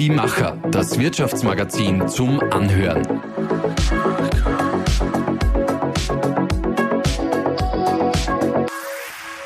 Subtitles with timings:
[0.00, 3.06] Die Macher, das Wirtschaftsmagazin zum Anhören.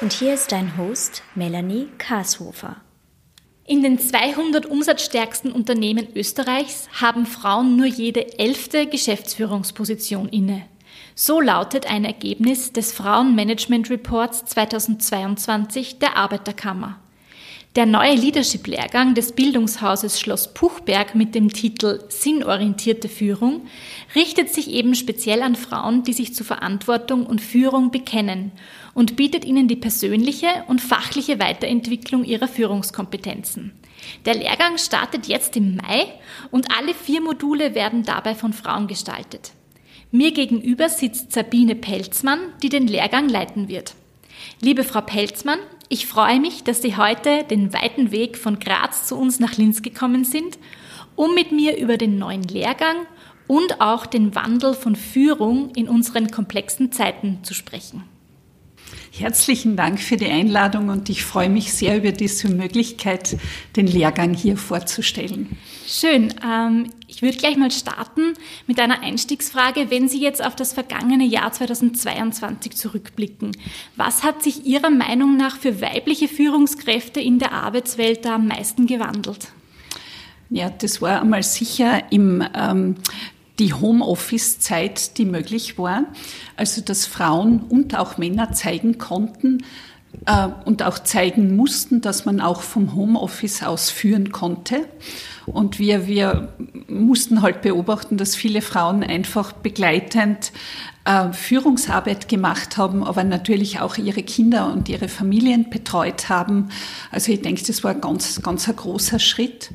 [0.00, 2.76] Und hier ist dein Host Melanie Karshofer.
[3.66, 10.62] In den 200 umsatzstärksten Unternehmen Österreichs haben Frauen nur jede elfte Geschäftsführungsposition inne.
[11.16, 17.00] So lautet ein Ergebnis des Frauenmanagement Reports 2022 der Arbeiterkammer.
[17.76, 23.66] Der neue Leadership-Lehrgang des Bildungshauses Schloss Puchberg mit dem Titel Sinnorientierte Führung
[24.14, 28.52] richtet sich eben speziell an Frauen, die sich zu Verantwortung und Führung bekennen
[28.94, 33.72] und bietet ihnen die persönliche und fachliche Weiterentwicklung ihrer Führungskompetenzen.
[34.24, 36.06] Der Lehrgang startet jetzt im Mai
[36.52, 39.50] und alle vier Module werden dabei von Frauen gestaltet.
[40.12, 43.96] Mir gegenüber sitzt Sabine Pelzmann, die den Lehrgang leiten wird.
[44.60, 49.16] Liebe Frau Pelzmann, ich freue mich, dass Sie heute den weiten Weg von Graz zu
[49.16, 50.58] uns nach Linz gekommen sind,
[51.16, 52.96] um mit mir über den neuen Lehrgang
[53.46, 58.04] und auch den Wandel von Führung in unseren komplexen Zeiten zu sprechen.
[59.12, 63.36] Herzlichen Dank für die Einladung und ich freue mich sehr über diese Möglichkeit,
[63.76, 65.56] den Lehrgang hier vorzustellen.
[65.86, 66.34] Schön.
[66.44, 68.34] Ähm, ich würde gleich mal starten
[68.66, 69.90] mit einer Einstiegsfrage.
[69.90, 73.52] Wenn Sie jetzt auf das vergangene Jahr 2022 zurückblicken,
[73.96, 78.86] was hat sich Ihrer Meinung nach für weibliche Führungskräfte in der Arbeitswelt da am meisten
[78.86, 79.48] gewandelt?
[80.50, 82.96] Ja, das war einmal sicher im ähm,
[83.58, 86.04] die Homeoffice-Zeit, die möglich war.
[86.56, 89.64] Also dass Frauen und auch Männer zeigen konnten
[90.26, 94.88] äh, und auch zeigen mussten, dass man auch vom Homeoffice aus führen konnte.
[95.46, 96.54] Und wir, wir
[96.88, 100.52] mussten halt beobachten, dass viele Frauen einfach begleitend
[101.04, 106.70] äh, Führungsarbeit gemacht haben, aber natürlich auch ihre Kinder und ihre Familien betreut haben.
[107.10, 109.70] Also ich denke, das war ein ganz, ganz ein großer Schritt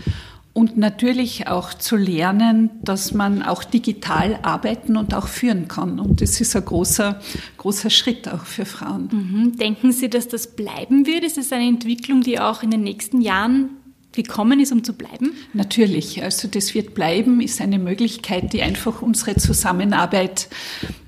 [0.59, 6.01] und natürlich auch zu lernen, dass man auch digital arbeiten und auch führen kann.
[6.01, 7.21] Und das ist ein großer,
[7.55, 9.07] großer Schritt auch für Frauen.
[9.09, 9.55] Mhm.
[9.55, 11.23] Denken Sie, dass das bleiben wird?
[11.23, 13.69] Ist es eine Entwicklung, die auch in den nächsten Jahren
[14.11, 15.31] gekommen ist, um zu bleiben?
[15.53, 16.21] Natürlich.
[16.23, 20.49] Also das wird bleiben, ist eine Möglichkeit, die einfach unsere Zusammenarbeit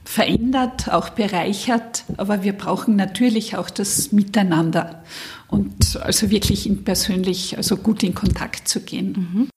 [0.06, 2.06] verändert, auch bereichert.
[2.16, 5.04] Aber wir brauchen natürlich auch das Miteinander
[5.52, 9.12] und also wirklich in persönlich, also gut in Kontakt zu gehen.
[9.12, 9.51] Mhm.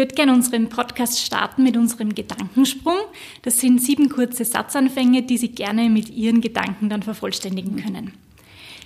[0.00, 2.96] Würde gerne unseren Podcast starten mit unserem Gedankensprung.
[3.42, 8.14] Das sind sieben kurze Satzanfänge, die Sie gerne mit Ihren Gedanken dann vervollständigen können.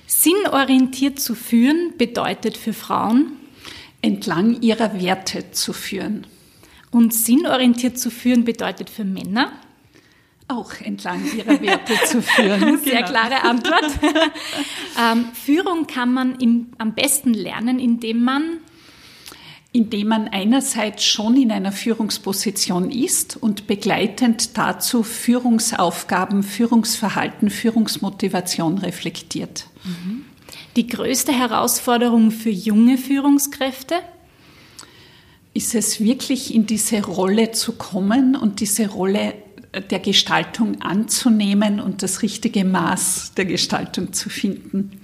[0.09, 3.37] Sinnorientiert zu führen bedeutet für Frauen
[4.03, 6.27] entlang ihrer Werte zu führen.
[6.91, 9.53] Und sinnorientiert zu führen bedeutet für Männer
[10.49, 12.79] auch entlang ihrer Werte zu führen.
[12.85, 13.09] Sehr genau.
[13.09, 13.87] klare Antwort.
[15.01, 18.59] ähm, Führung kann man im, am besten lernen, indem man
[19.75, 29.67] indem man einerseits schon in einer Führungsposition ist und begleitend dazu Führungsaufgaben, Führungsverhalten, Führungsmotivation reflektiert.
[30.77, 33.97] Die größte Herausforderung für junge Führungskräfte?
[35.55, 39.35] Ist es wirklich in diese Rolle zu kommen und diese Rolle
[39.91, 45.01] der Gestaltung anzunehmen und das richtige Maß der Gestaltung zu finden?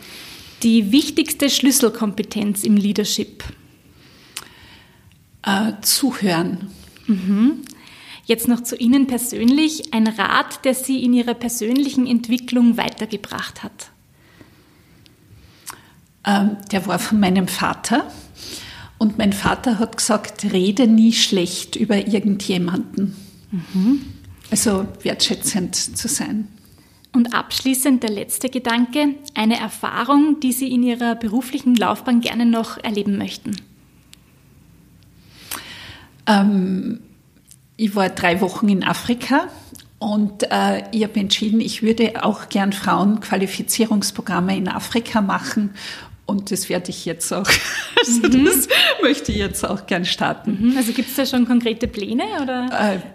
[0.62, 3.42] Die wichtigste Schlüsselkompetenz im Leadership?
[5.42, 6.70] Äh, zuhören.
[7.06, 7.62] Mhm.
[8.24, 13.90] Jetzt noch zu Ihnen persönlich ein Rat, der Sie in Ihrer persönlichen Entwicklung weitergebracht hat.
[16.24, 18.10] Ähm, der war von meinem Vater.
[18.98, 23.16] Und mein Vater hat gesagt, rede nie schlecht über irgendjemanden.
[23.50, 24.02] Mhm.
[24.50, 26.48] Also wertschätzend zu sein.
[27.12, 32.78] Und abschließend der letzte Gedanke, eine Erfahrung, die Sie in Ihrer beruflichen Laufbahn gerne noch
[32.78, 33.56] erleben möchten.
[36.30, 37.00] Ähm,
[37.76, 39.48] ich war drei Wochen in Afrika
[39.98, 45.70] und äh, ich habe entschieden, ich würde auch gern Frauenqualifizierungsprogramme in Afrika machen
[46.30, 47.48] und das werde ich jetzt auch,
[47.98, 48.44] also mhm.
[48.44, 48.68] das
[49.02, 50.58] möchte ich jetzt auch gern starten.
[50.60, 50.76] Mhm.
[50.76, 52.22] Also gibt es da schon konkrete Pläne?
[52.40, 52.68] Oder?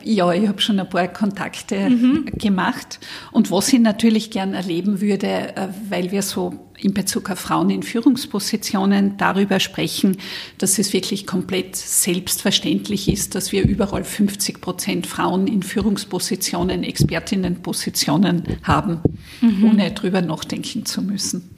[0.04, 2.26] Äh, ja, ich habe schon ein paar Kontakte mhm.
[2.38, 3.00] gemacht.
[3.32, 7.70] Und was ich natürlich gern erleben würde, äh, weil wir so in Bezug auf Frauen
[7.70, 10.18] in Führungspositionen darüber sprechen,
[10.58, 18.60] dass es wirklich komplett selbstverständlich ist, dass wir überall 50 Prozent Frauen in Führungspositionen, Expertinnenpositionen
[18.64, 19.02] haben,
[19.42, 19.66] mhm.
[19.66, 21.56] ohne drüber nachdenken zu müssen.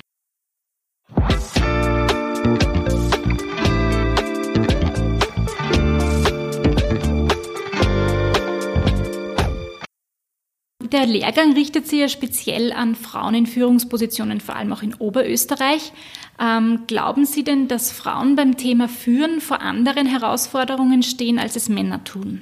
[10.93, 15.91] Der Lehrgang richtet sich ja speziell an Frauen in Führungspositionen, vor allem auch in Oberösterreich.
[16.39, 21.69] Ähm, glauben Sie denn, dass Frauen beim Thema Führen vor anderen Herausforderungen stehen, als es
[21.69, 22.41] Männer tun?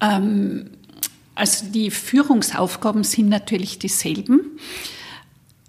[0.00, 0.70] Ähm,
[1.34, 4.58] also die Führungsaufgaben sind natürlich dieselben.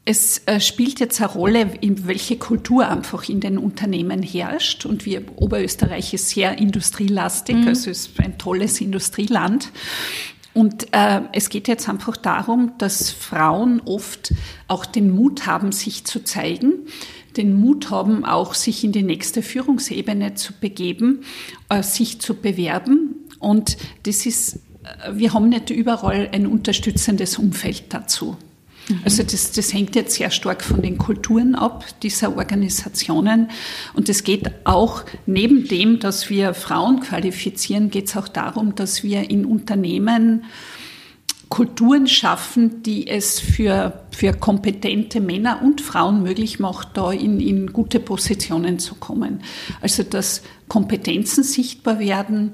[0.10, 4.86] Es äh, spielt jetzt eine Rolle, welche Kultur einfach in den Unternehmen herrscht.
[4.86, 7.68] Und wir, Oberösterreich ist sehr industrielastig, mhm.
[7.68, 9.70] also ist ein tolles Industrieland.
[10.58, 14.34] Und äh, es geht jetzt einfach darum, dass Frauen oft
[14.68, 16.88] auch den Mut haben, sich zu zeigen,
[17.38, 21.22] den Mut haben, auch sich in die nächste Führungsebene zu begeben,
[21.70, 23.28] äh, sich zu bewerben.
[23.38, 28.36] Und das ist, äh, wir haben nicht überall ein unterstützendes Umfeld dazu.
[29.04, 33.50] Also das, das hängt jetzt sehr stark von den Kulturen ab dieser Organisationen.
[33.94, 39.04] Und es geht auch neben dem, dass wir Frauen qualifizieren, geht es auch darum, dass
[39.04, 40.46] wir in Unternehmen
[41.50, 47.72] Kulturen schaffen, die es für, für kompetente Männer und Frauen möglich macht, da in, in
[47.72, 49.42] gute Positionen zu kommen.
[49.82, 52.54] Also dass Kompetenzen sichtbar werden,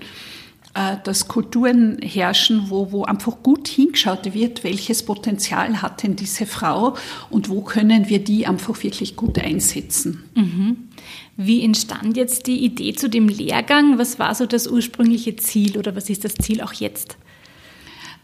[0.73, 6.95] dass Kulturen herrschen, wo, wo einfach gut hingeschaut wird, welches Potenzial hat denn diese Frau
[7.29, 10.23] und wo können wir die einfach wirklich gut einsetzen.
[10.33, 10.89] Mhm.
[11.37, 13.99] Wie entstand jetzt die Idee zu dem Lehrgang?
[13.99, 17.17] Was war so das ursprüngliche Ziel oder was ist das Ziel auch jetzt?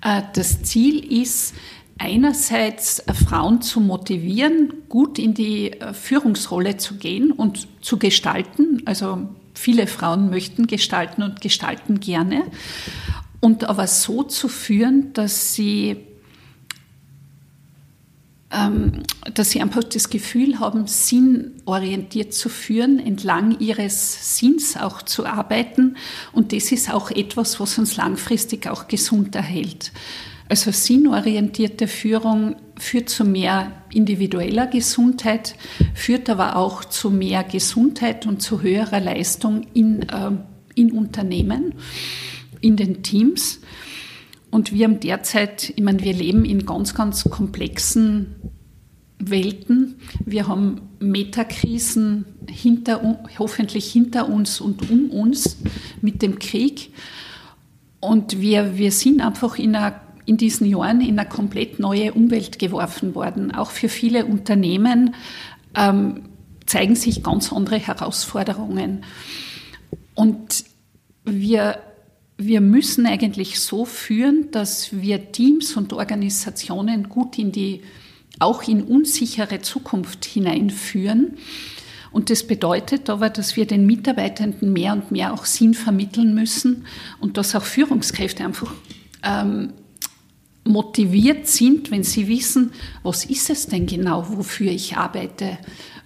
[0.02, 1.54] Äh, das Ziel ist,
[2.00, 9.30] einerseits äh, Frauen zu motivieren, gut in die Führungsrolle zu gehen und zu gestalten, also
[9.60, 12.44] Viele Frauen möchten gestalten und gestalten gerne.
[13.42, 15.98] Und aber so zu führen, dass sie,
[18.52, 19.04] ähm,
[19.34, 25.98] dass sie einfach das Gefühl haben, sinnorientiert zu führen, entlang ihres Sinns auch zu arbeiten.
[26.32, 29.92] Und das ist auch etwas, was uns langfristig auch gesund erhält.
[30.50, 35.56] Also sinnorientierte Führung führt zu mehr individueller Gesundheit,
[35.94, 40.32] führt aber auch zu mehr Gesundheit und zu höherer Leistung in, äh,
[40.74, 41.76] in Unternehmen,
[42.62, 43.62] in den Teams.
[44.50, 48.36] Und wir haben derzeit, ich meine, wir leben in ganz, ganz komplexen
[49.20, 50.00] Welten.
[50.26, 55.58] Wir haben Metakrisen hinter, hoffentlich hinter uns und um uns
[56.02, 56.92] mit dem Krieg.
[58.00, 62.60] Und wir, wir sind einfach in einer in diesen Jahren in eine komplett neue Umwelt
[62.60, 63.52] geworfen worden.
[63.52, 65.16] Auch für viele Unternehmen
[65.76, 66.30] ähm,
[66.68, 69.04] zeigen sich ganz andere Herausforderungen.
[70.14, 70.66] Und
[71.26, 71.80] wir,
[72.38, 77.82] wir müssen eigentlich so führen, dass wir Teams und Organisationen gut in die,
[78.38, 81.38] auch in unsichere Zukunft hineinführen.
[82.12, 86.86] Und das bedeutet aber, dass wir den Mitarbeitenden mehr und mehr auch Sinn vermitteln müssen
[87.20, 88.72] und dass auch Führungskräfte einfach
[89.24, 89.74] ähm,
[90.70, 92.72] motiviert sind, wenn sie wissen,
[93.04, 95.58] was ist es denn genau, wofür ich arbeite,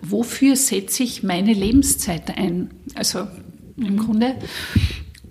[0.01, 2.71] wofür setze ich meine Lebenszeit ein.
[2.95, 3.27] Also
[3.77, 4.35] im Grunde.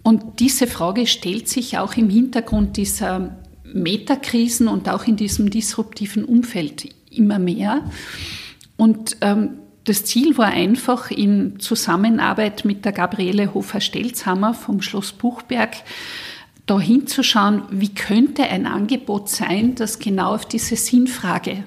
[0.02, 6.24] Und diese Frage stellt sich auch im Hintergrund dieser Metakrisen und auch in diesem disruptiven
[6.24, 7.84] Umfeld immer mehr.
[8.76, 15.70] Und ähm, das Ziel war einfach in Zusammenarbeit mit der Gabriele Hofer-Stelzhammer vom Schloss Buchberg
[16.72, 21.64] da hinzuschauen, wie könnte ein Angebot sein, das genau auf diese Sinnfrage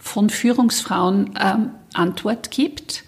[0.00, 3.04] von Führungsfrauen ähm, Antwort gibt.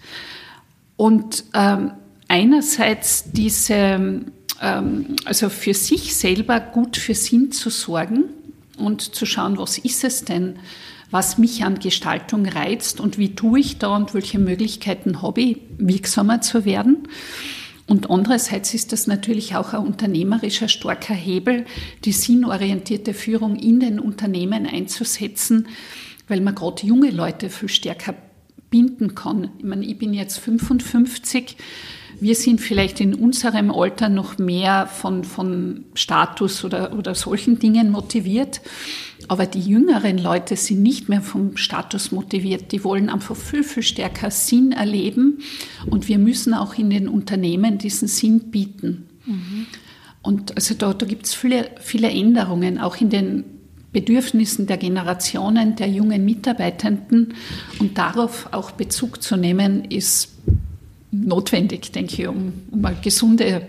[0.95, 1.91] Und ähm,
[2.29, 4.23] einerseits diese,
[4.61, 8.25] ähm, also für sich selber gut für Sinn zu sorgen
[8.77, 10.57] und zu schauen, was ist es denn,
[11.09, 15.57] was mich an Gestaltung reizt und wie tue ich da und welche Möglichkeiten habe ich,
[15.77, 17.09] wirksamer zu werden.
[17.91, 21.65] Und andererseits ist das natürlich auch ein unternehmerischer starker Hebel,
[22.05, 25.67] die sinnorientierte Führung in den Unternehmen einzusetzen,
[26.29, 28.15] weil man gerade junge Leute viel stärker
[28.69, 29.51] binden kann.
[29.57, 31.57] Ich meine, ich bin jetzt 55
[32.21, 37.89] wir sind vielleicht in unserem Alter noch mehr von, von Status oder, oder solchen Dingen
[37.89, 38.61] motiviert.
[39.31, 42.73] Aber die jüngeren Leute sind nicht mehr vom Status motiviert.
[42.73, 45.37] Die wollen einfach viel, viel stärker Sinn erleben.
[45.85, 49.07] Und wir müssen auch in den Unternehmen diesen Sinn bieten.
[49.25, 49.67] Mhm.
[50.21, 53.45] Und also da, da gibt es viele, viele Änderungen, auch in den
[53.93, 57.33] Bedürfnissen der Generationen der jungen Mitarbeitenden.
[57.79, 60.33] Und darauf auch Bezug zu nehmen, ist
[61.11, 63.65] notwendig, denke ich, um, um eine gesunde,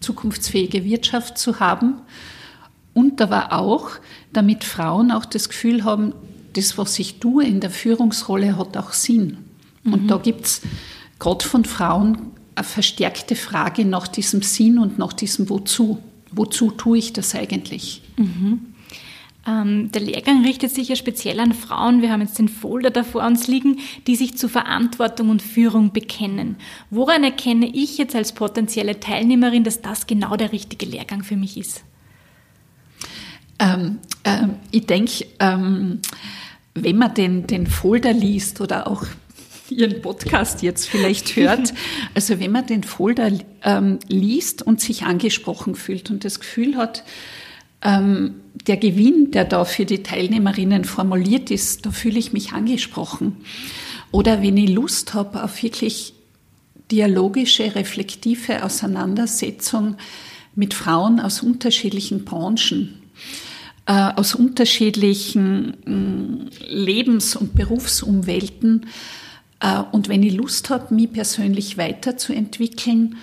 [0.00, 2.00] zukunftsfähige Wirtschaft zu haben.
[2.94, 3.90] Und aber auch,
[4.32, 6.14] damit Frauen auch das Gefühl haben,
[6.52, 9.38] das, was ich tue in der Führungsrolle, hat auch Sinn.
[9.82, 9.92] Mhm.
[9.92, 10.62] Und da gibt es
[11.18, 12.18] gerade von Frauen
[12.54, 15.98] eine verstärkte Frage nach diesem Sinn und nach diesem Wozu.
[16.30, 18.02] Wozu tue ich das eigentlich?
[18.16, 18.74] Mhm.
[19.46, 23.04] Ähm, der Lehrgang richtet sich ja speziell an Frauen, wir haben jetzt den Folder da
[23.04, 26.56] vor uns liegen, die sich zu Verantwortung und Führung bekennen.
[26.90, 31.58] Woran erkenne ich jetzt als potenzielle Teilnehmerin, dass das genau der richtige Lehrgang für mich
[31.58, 31.84] ist?
[33.64, 36.00] Ähm, ähm, ich denke, ähm,
[36.74, 39.04] wenn man den, den Folder liest oder auch
[39.70, 41.72] Ihren Podcast jetzt vielleicht hört.
[42.14, 43.30] Also wenn man den Folder
[43.62, 47.02] ähm, liest und sich angesprochen fühlt und das Gefühl hat,
[47.82, 48.34] ähm,
[48.66, 53.36] der Gewinn, der da für die Teilnehmerinnen formuliert ist, da fühle ich mich angesprochen.
[54.10, 56.14] Oder wenn ich Lust habe auf wirklich
[56.90, 59.96] dialogische, reflektive Auseinandersetzung
[60.54, 63.00] mit Frauen aus unterschiedlichen Branchen,
[63.92, 68.86] aus unterschiedlichen mm, Lebens- und Berufsumwelten.
[69.60, 73.16] Äh, und wenn ich Lust habe, mich persönlich weiterzuentwickeln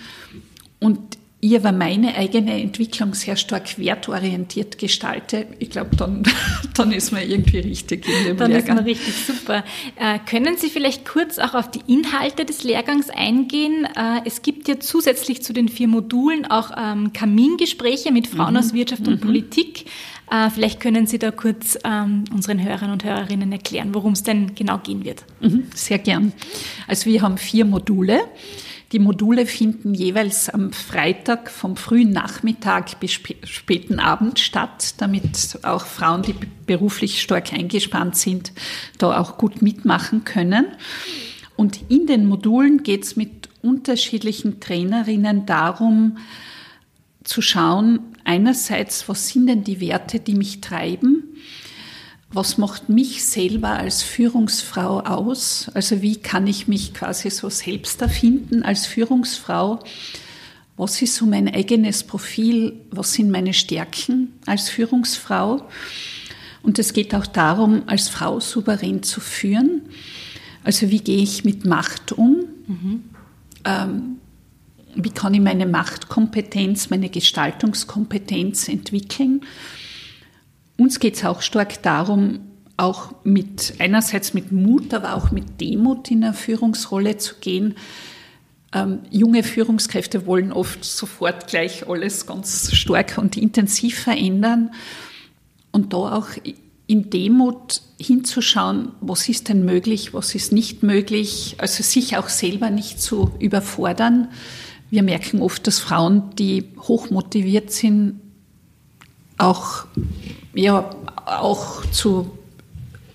[0.80, 0.98] und
[1.44, 6.22] ich aber meine eigene Entwicklung sehr stark wertorientiert gestalte, ich glaube, dann,
[6.74, 8.76] dann ist man irgendwie richtig in dem dann Lehrgang.
[8.76, 9.64] Dann ist man richtig super.
[9.96, 13.88] Äh, können Sie vielleicht kurz auch auf die Inhalte des Lehrgangs eingehen?
[13.96, 18.60] Äh, es gibt ja zusätzlich zu den vier Modulen auch ähm, Kamingespräche mit Frauen mhm.
[18.60, 19.26] aus Wirtschaft und mhm.
[19.26, 19.86] Politik.
[20.32, 24.54] Äh, vielleicht können Sie da kurz ähm, unseren Hörern und Hörerinnen erklären, worum es denn
[24.54, 25.24] genau gehen wird.
[25.40, 26.32] Mhm, sehr gern.
[26.88, 28.20] Also wir haben vier Module.
[28.92, 35.84] Die Module finden jeweils am Freitag vom frühen Nachmittag bis späten Abend statt, damit auch
[35.84, 36.34] Frauen, die
[36.66, 38.52] beruflich stark eingespannt sind,
[38.98, 40.66] da auch gut mitmachen können.
[41.56, 46.18] Und in den Modulen geht es mit unterschiedlichen Trainerinnen darum,
[47.24, 51.32] zu schauen, einerseits, was sind denn die Werte, die mich treiben?
[52.32, 55.70] was macht mich selber als Führungsfrau aus?
[55.74, 59.80] Also wie kann ich mich quasi so selbst erfinden als Führungsfrau?
[60.76, 62.80] Was ist so mein eigenes Profil?
[62.90, 65.68] Was sind meine Stärken als Führungsfrau?
[66.62, 69.82] Und es geht auch darum, als Frau souverän zu führen.
[70.64, 72.44] Also wie gehe ich mit Macht um?
[72.66, 73.04] Mhm.
[73.64, 74.16] Ähm,
[74.94, 79.42] wie kann ich meine Machtkompetenz, meine Gestaltungskompetenz entwickeln?
[80.76, 82.40] Uns geht es auch stark darum,
[82.76, 87.74] auch mit einerseits mit Mut, aber auch mit Demut in eine Führungsrolle zu gehen.
[88.72, 94.72] Ähm, junge Führungskräfte wollen oft sofort gleich alles ganz stark und intensiv verändern
[95.70, 96.28] und da auch
[96.86, 102.70] in Demut hinzuschauen, was ist denn möglich, was ist nicht möglich, also sich auch selber
[102.70, 104.28] nicht zu überfordern.
[104.92, 108.20] Wir merken oft, dass Frauen, die hoch motiviert sind,
[109.38, 109.86] auch,
[110.52, 110.90] ja,
[111.24, 112.36] auch zu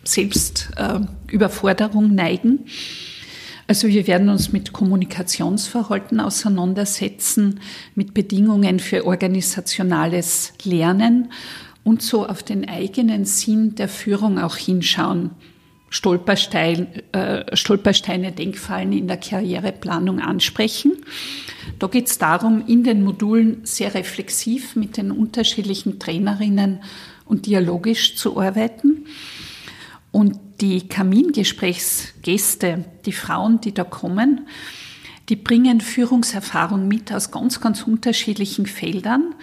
[0.04, 2.66] Selbstüberforderung äh, neigen.
[3.68, 7.60] Also wir werden uns mit Kommunikationsverhalten auseinandersetzen,
[7.94, 11.32] mit Bedingungen für organisationales Lernen
[11.84, 15.30] und so auf den eigenen Sinn der Führung auch hinschauen.
[15.90, 20.98] Stolperstein, äh, Stolpersteine, Denkfallen in der Karriereplanung ansprechen.
[21.80, 26.82] Da geht es darum, in den Modulen sehr reflexiv mit den unterschiedlichen Trainerinnen
[27.26, 29.06] und dialogisch zu arbeiten.
[30.12, 34.48] Und die Kamingesprächsgäste, die Frauen, die da kommen,
[35.30, 39.36] die bringen Führungserfahrung mit aus ganz, ganz unterschiedlichen Feldern.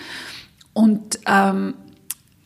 [0.72, 1.74] Und ähm,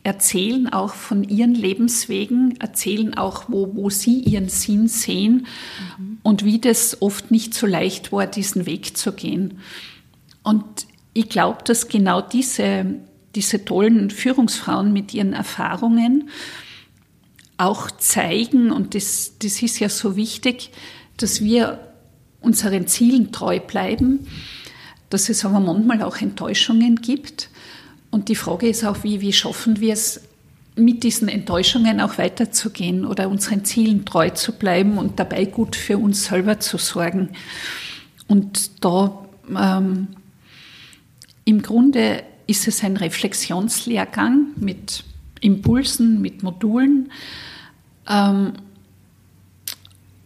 [0.02, 5.46] erzählen auch von ihren Lebenswegen, erzählen auch, wo, wo sie ihren Sinn sehen
[5.98, 6.18] mhm.
[6.22, 9.58] und wie das oft nicht so leicht war, diesen Weg zu gehen.
[10.42, 10.64] Und
[11.14, 12.86] ich glaube, dass genau diese,
[13.34, 16.30] diese tollen Führungsfrauen mit ihren Erfahrungen
[17.56, 20.70] auch zeigen, und das, das ist ja so wichtig,
[21.16, 21.80] dass wir
[22.40, 24.28] unseren Zielen treu bleiben,
[25.10, 27.50] dass es aber manchmal auch Enttäuschungen gibt
[28.10, 30.22] und die Frage ist auch, wie, wie schaffen wir es,
[30.76, 35.98] mit diesen Enttäuschungen auch weiterzugehen oder unseren Zielen treu zu bleiben und dabei gut für
[35.98, 37.30] uns selber zu sorgen.
[38.28, 39.26] Und da
[39.58, 40.08] ähm,
[41.44, 45.02] im Grunde ist es ein Reflexionslehrgang mit
[45.40, 47.10] Impulsen, mit Modulen.
[48.08, 48.52] Ähm,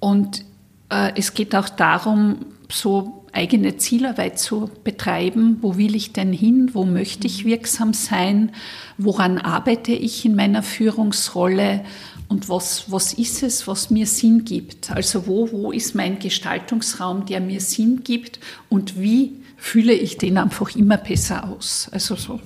[0.01, 0.45] und
[0.91, 5.59] äh, es geht auch darum, so eigene Zielarbeit zu betreiben.
[5.61, 6.71] Wo will ich denn hin?
[6.73, 8.53] Wo möchte ich wirksam sein?
[8.99, 11.85] Woran arbeite ich in meiner Führungsrolle?
[12.29, 14.91] Und was, was ist es, was mir Sinn gibt?
[14.91, 18.41] Also wo, wo ist mein Gestaltungsraum, der mir Sinn gibt?
[18.69, 21.89] Und wie fühle ich den einfach immer besser aus?
[21.93, 22.41] Also so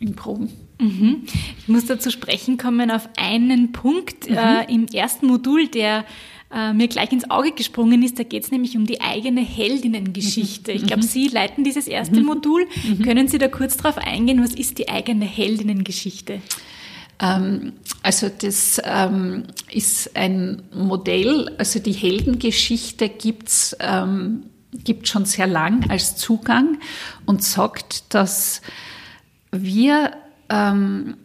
[0.00, 0.50] in Proben.
[0.80, 1.24] Mhm.
[1.58, 4.36] Ich muss dazu sprechen kommen auf einen Punkt mhm.
[4.36, 6.04] äh, im ersten Modul, der
[6.54, 8.18] äh, mir gleich ins Auge gesprungen ist.
[8.18, 10.72] Da geht es nämlich um die eigene Heldinnengeschichte.
[10.72, 11.08] Ich glaube, mhm.
[11.08, 12.26] Sie leiten dieses erste mhm.
[12.26, 12.66] Modul.
[12.84, 13.02] Mhm.
[13.02, 16.40] Können Sie da kurz darauf eingehen, was ist die eigene Heldinnengeschichte?
[17.20, 24.44] Ähm, also das ähm, ist ein Modell, also die Heldengeschichte gibt's ähm,
[24.84, 26.78] gibt schon sehr lang als Zugang
[27.26, 28.60] und sagt, dass
[29.50, 30.12] wir,
[30.50, 31.16] ähm,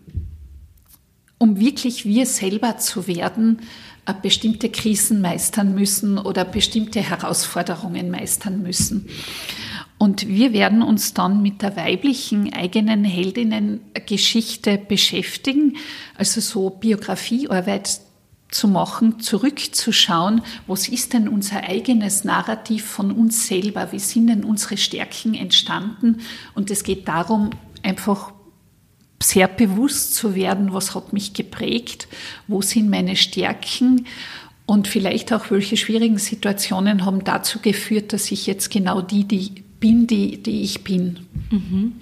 [1.43, 3.59] um wirklich wir selber zu werden,
[4.05, 9.09] äh, bestimmte Krisen meistern müssen oder bestimmte Herausforderungen meistern müssen.
[9.97, 15.75] Und wir werden uns dann mit der weiblichen eigenen Heldinnengeschichte beschäftigen,
[16.17, 18.00] also so Biografiearbeit
[18.50, 24.45] zu machen, zurückzuschauen, was ist denn unser eigenes Narrativ von uns selber, wie sind denn
[24.45, 26.21] unsere Stärken entstanden.
[26.55, 27.50] Und es geht darum,
[27.81, 28.31] einfach
[29.24, 32.08] sehr bewusst zu werden, was hat mich geprägt,
[32.48, 34.06] wo sind meine Stärken
[34.65, 39.63] und vielleicht auch welche schwierigen Situationen haben dazu geführt, dass ich jetzt genau die, die
[39.80, 41.20] bin, die, die ich bin.
[41.51, 41.94] Mhm.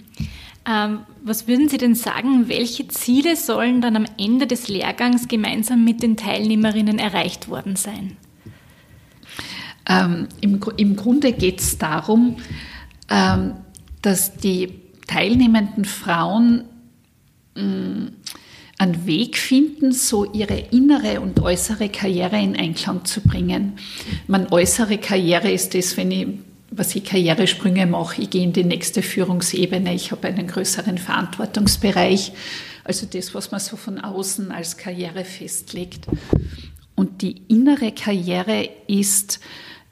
[0.67, 5.83] Ähm, was würden Sie denn sagen, welche Ziele sollen dann am Ende des Lehrgangs gemeinsam
[5.83, 8.17] mit den Teilnehmerinnen erreicht worden sein?
[9.89, 12.37] Ähm, im, Im Grunde geht es darum,
[13.09, 13.53] ähm,
[14.03, 16.65] dass die teilnehmenden Frauen
[17.55, 18.11] mh, mm,
[18.77, 23.73] einen Weg finden, so ihre innere und äußere Karriere in Einklang zu bringen.
[24.25, 26.27] Meine äußere Karriere ist das, wenn ich
[26.71, 32.31] was ich Karrieresprünge mache, ich gehe in die nächste Führungsebene, ich habe einen größeren Verantwortungsbereich,
[32.85, 36.07] also das, was man so von außen als Karriere festlegt.
[36.95, 39.41] Und die innere Karriere ist,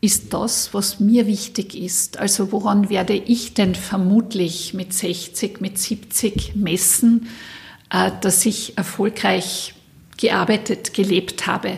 [0.02, 2.18] ist das, was mir wichtig ist.
[2.20, 7.28] Also woran werde ich denn vermutlich mit 60, mit 70 messen,
[7.90, 9.74] äh, dass ich erfolgreich
[10.18, 11.78] gearbeitet, gelebt habe.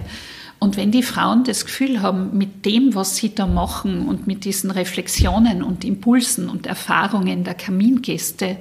[0.60, 4.46] Und wenn die Frauen das Gefühl haben, mit dem, was sie da machen und mit
[4.46, 8.58] diesen Reflexionen und Impulsen und Erfahrungen der Kamingäste,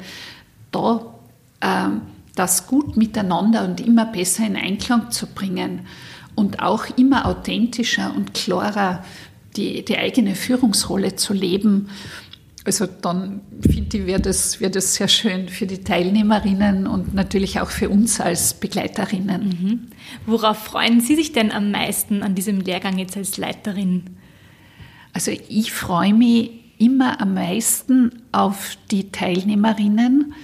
[0.72, 1.04] da
[1.60, 1.88] äh,
[2.34, 5.86] das gut miteinander und immer besser in Einklang zu bringen
[6.34, 9.04] und auch immer authentischer und klarer
[9.56, 11.88] die, die eigene Führungsrolle zu leben
[12.64, 17.60] also dann finde ich, wäre das, wär das sehr schön für die Teilnehmerinnen und natürlich
[17.60, 19.48] auch für uns als Begleiterinnen.
[19.48, 19.80] Mhm.
[20.26, 24.18] Worauf freuen Sie sich denn am meisten an diesem Lehrgang jetzt als Leiterin?
[25.12, 30.34] Also ich freue mich immer am meisten auf die Teilnehmerinnen,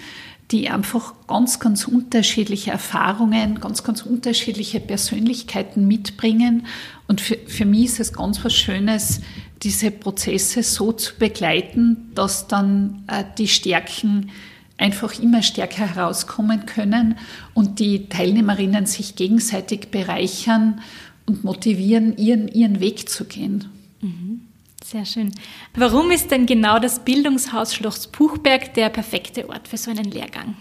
[0.51, 6.67] die einfach ganz, ganz unterschiedliche Erfahrungen, ganz, ganz unterschiedliche Persönlichkeiten mitbringen.
[7.09, 9.21] Und für, für mich ist es ganz was Schönes,
[9.63, 14.31] diese Prozesse so zu begleiten, dass dann äh, die Stärken
[14.79, 17.17] einfach immer stärker herauskommen können
[17.55, 20.81] und die Teilnehmerinnen sich gegenseitig bereichern
[21.25, 23.65] und motivieren, ihren, ihren Weg zu gehen.
[24.01, 24.43] Mhm.
[24.89, 25.35] Sehr schön.
[25.75, 30.57] Warum ist denn genau das Bildungshaus Schloss Buchberg der perfekte Ort für so einen Lehrgang?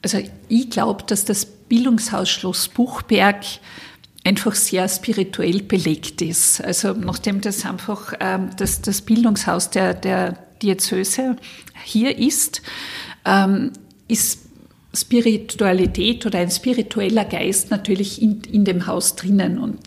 [0.00, 3.44] Also ich glaube, dass das Bildungshaus Schloss Buchberg
[4.22, 6.62] einfach sehr spirituell belegt ist.
[6.62, 11.34] Also nachdem das einfach ähm, das, das Bildungshaus der, der Diözese
[11.82, 12.62] hier ist,
[13.24, 13.72] ähm,
[14.06, 14.46] ist
[14.94, 19.58] Spiritualität oder ein spiritueller Geist natürlich in, in dem Haus drinnen.
[19.58, 19.80] Und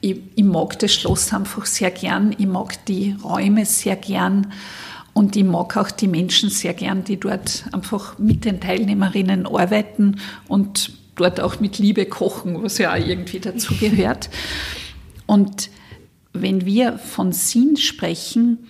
[0.00, 4.52] ich, ich mag das Schloss einfach sehr gern, ich mag die Räume sehr gern.
[5.12, 10.20] Und ich mag auch die Menschen sehr gern, die dort einfach mit den Teilnehmerinnen arbeiten
[10.46, 14.28] und dort auch mit Liebe kochen, was ja auch irgendwie dazu gehört.
[15.26, 15.70] Und
[16.32, 18.68] wenn wir von Sinn sprechen,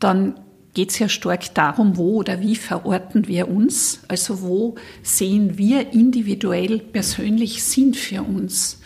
[0.00, 0.40] dann
[0.74, 5.92] geht es ja stark darum, wo oder wie verorten wir uns, also wo sehen wir
[5.92, 8.80] individuell persönlich Sinn für uns.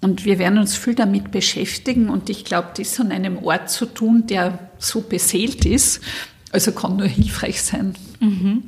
[0.00, 3.84] Und wir werden uns viel damit beschäftigen und ich glaube, das an einem Ort zu
[3.84, 6.00] tun, der so beseelt ist,
[6.52, 7.94] also kann nur hilfreich sein.
[8.18, 8.62] Mhm.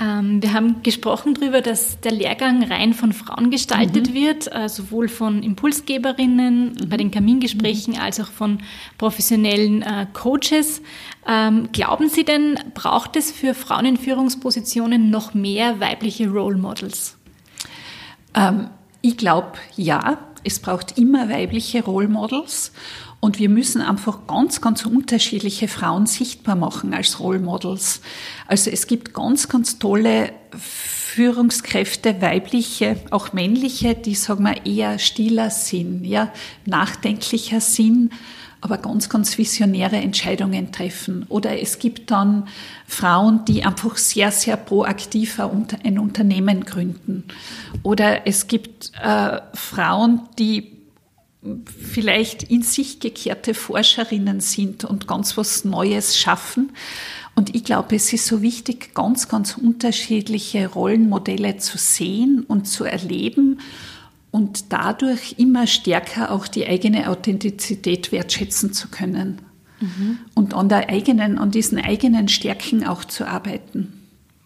[0.00, 4.14] Ähm, wir haben gesprochen darüber, dass der Lehrgang rein von Frauen gestaltet mhm.
[4.14, 6.88] wird, äh, sowohl von Impulsgeberinnen mhm.
[6.88, 8.00] bei den Kamingesprächen mhm.
[8.00, 8.58] als auch von
[8.98, 10.82] professionellen äh, Coaches.
[11.28, 17.16] Ähm, glauben Sie denn, braucht es für Frauen in Führungspositionen noch mehr weibliche Role Models?
[18.34, 18.68] Ähm,
[19.00, 20.18] ich glaube, ja.
[20.44, 22.72] Es braucht immer weibliche Role Models.
[23.20, 28.02] Und wir müssen einfach ganz, ganz unterschiedliche Frauen sichtbar machen als Role Models.
[28.46, 35.48] Also es gibt ganz, ganz tolle Führungskräfte, weibliche, auch männliche, die, sagen wir, eher stiller
[35.48, 36.32] sind, ja,
[36.66, 38.12] nachdenklicher sind,
[38.64, 41.26] aber ganz, ganz visionäre Entscheidungen treffen.
[41.28, 42.48] Oder es gibt dann
[42.86, 47.24] Frauen, die einfach sehr, sehr proaktiv ein Unternehmen gründen.
[47.82, 50.78] Oder es gibt äh, Frauen, die
[51.66, 56.72] vielleicht in sich gekehrte Forscherinnen sind und ganz was Neues schaffen.
[57.34, 62.84] Und ich glaube, es ist so wichtig, ganz, ganz unterschiedliche Rollenmodelle zu sehen und zu
[62.84, 63.58] erleben
[64.34, 69.40] und dadurch immer stärker auch die eigene Authentizität wertschätzen zu können.
[69.80, 70.18] Mhm.
[70.34, 73.92] Und an der eigenen, an diesen eigenen Stärken auch zu arbeiten.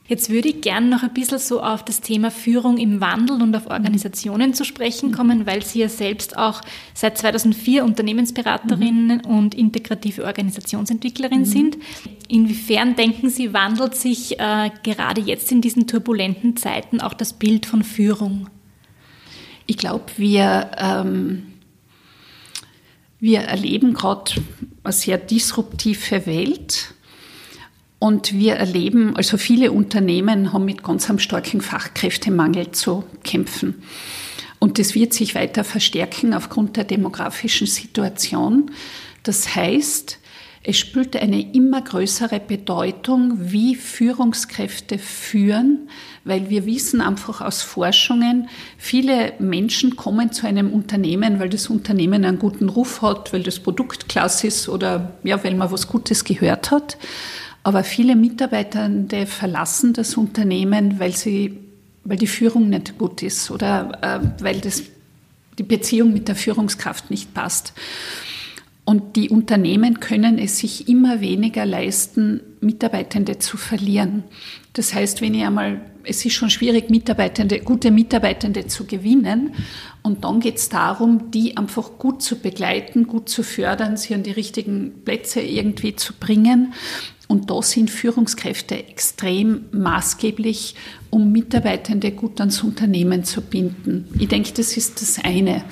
[0.06, 3.56] Jetzt würde ich gerne noch ein bisschen so auf das Thema Führung im Wandel und
[3.56, 6.60] auf Organisationen zu sprechen kommen, weil Sie ja selbst auch
[6.92, 9.20] seit 2004 Unternehmensberaterin mhm.
[9.20, 11.44] und integrative Organisationsentwicklerin mhm.
[11.46, 11.78] sind.
[12.28, 17.64] Inwiefern denken Sie, wandelt sich äh, gerade jetzt in diesen turbulenten Zeiten auch das Bild
[17.64, 18.48] von Führung?
[19.70, 21.52] Ich glaube, wir, ähm,
[23.20, 24.32] wir erleben gerade
[24.82, 26.94] eine sehr disruptive Welt
[27.98, 33.82] und wir erleben, also viele Unternehmen haben mit ganz einem starken Fachkräftemangel zu kämpfen.
[34.58, 38.70] Und das wird sich weiter verstärken aufgrund der demografischen Situation.
[39.22, 40.18] Das heißt,
[40.64, 45.88] es spielt eine immer größere Bedeutung, wie Führungskräfte führen,
[46.24, 52.24] weil wir wissen einfach aus Forschungen, viele Menschen kommen zu einem Unternehmen, weil das Unternehmen
[52.24, 56.24] einen guten Ruf hat, weil das Produkt klasse ist oder ja, weil man was Gutes
[56.24, 56.98] gehört hat.
[57.62, 61.58] Aber viele Mitarbeitende verlassen das Unternehmen, weil sie,
[62.04, 64.82] weil die Führung nicht gut ist oder äh, weil das,
[65.58, 67.72] die Beziehung mit der Führungskraft nicht passt.
[68.88, 74.24] Und die Unternehmen können es sich immer weniger leisten, Mitarbeitende zu verlieren.
[74.72, 79.52] Das heißt, wenn ich einmal, es ist schon schwierig, Mitarbeitende, gute Mitarbeitende zu gewinnen.
[80.02, 84.22] Und dann geht es darum, die einfach gut zu begleiten, gut zu fördern, sie an
[84.22, 86.72] die richtigen Plätze irgendwie zu bringen.
[87.26, 90.76] Und da sind Führungskräfte extrem maßgeblich,
[91.10, 94.08] um Mitarbeitende gut ans Unternehmen zu binden.
[94.18, 95.62] Ich denke, das ist das eine.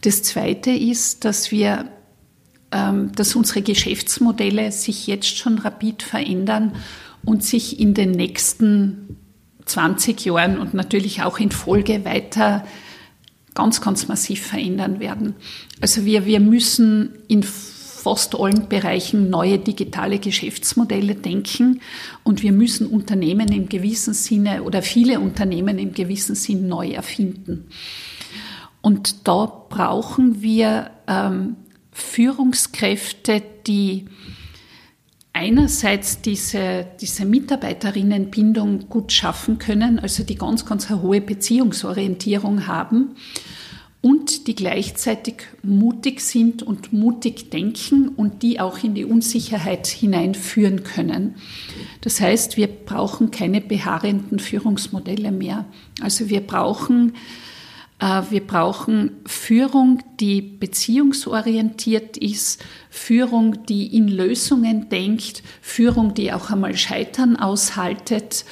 [0.00, 1.90] Das zweite ist, dass wir,
[3.14, 6.72] dass unsere Geschäftsmodelle sich jetzt schon rapid verändern
[7.24, 9.16] und sich in den nächsten
[9.66, 12.64] 20 Jahren und natürlich auch in Folge weiter
[13.54, 15.34] ganz, ganz massiv verändern werden.
[15.80, 21.80] Also wir, wir müssen in fast allen Bereichen neue digitale Geschäftsmodelle denken
[22.22, 27.68] und wir müssen Unternehmen im gewissen Sinne oder viele Unternehmen im gewissen Sinn neu erfinden.
[28.82, 31.56] Und da brauchen wir ähm,
[31.94, 34.04] Führungskräfte, die
[35.32, 43.16] einerseits diese, diese Mitarbeiterinnenbindung gut schaffen können, also die ganz, ganz hohe Beziehungsorientierung haben
[44.00, 50.84] und die gleichzeitig mutig sind und mutig denken und die auch in die Unsicherheit hineinführen
[50.84, 51.36] können.
[52.02, 55.64] Das heißt, wir brauchen keine beharrenden Führungsmodelle mehr.
[56.02, 57.14] Also wir brauchen
[58.04, 66.76] wir brauchen Führung, die beziehungsorientiert ist, Führung, die in Lösungen denkt, Führung, die auch einmal
[66.76, 68.44] Scheitern aushaltet.